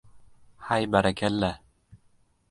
[0.69, 1.51] —Hay, barakalla!